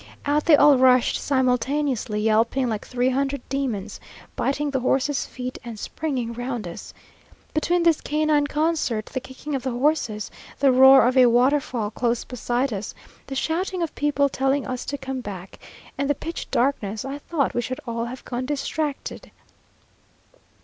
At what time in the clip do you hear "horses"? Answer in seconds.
4.79-5.27, 9.69-10.31